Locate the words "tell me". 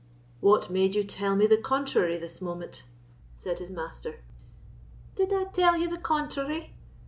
1.03-1.45